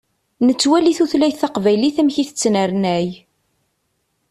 [0.45, 3.07] Nettwali tutlayt taqbaylit amek i tettnernay.